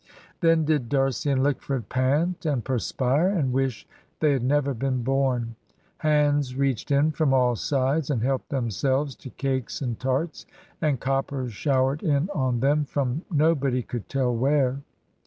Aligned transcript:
Then 0.39 0.65
did 0.65 0.89
D'Arcy 0.89 1.29
and 1.29 1.43
Lickford 1.43 1.87
pant 1.87 2.43
and 2.43 2.65
perspire, 2.65 3.27
and 3.29 3.53
wish 3.53 3.87
they 4.19 4.31
had 4.31 4.41
never 4.41 4.73
been 4.73 5.03
born. 5.03 5.55
Hands 5.97 6.55
reached 6.55 6.89
in 6.89 7.11
from 7.11 7.35
all 7.35 7.55
sides, 7.55 8.09
and 8.09 8.23
helped 8.23 8.49
themselves 8.49 9.15
to 9.17 9.29
cakes 9.29 9.79
and 9.79 9.99
tarts, 9.99 10.47
and 10.81 10.99
coppers 10.99 11.53
showered 11.53 12.01
in 12.01 12.31
on 12.33 12.61
them 12.61 12.83
from 12.83 13.25
nobody 13.29 13.83
could 13.83 14.09
tell 14.09 14.35
where. 14.35 14.81